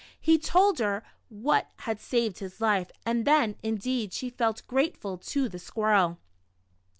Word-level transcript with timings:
He 0.19 0.39
told 0.39 0.79
her 0.79 1.03
what 1.29 1.69
had 1.75 1.99
saved 1.99 2.39
his 2.39 2.59
life, 2.59 2.89
and 3.05 3.23
then, 3.23 3.55
indeed, 3.61 4.13
she 4.13 4.31
felt 4.31 4.65
grateful 4.65 5.15
to 5.19 5.47
the 5.47 5.59
squirrel. 5.59 6.17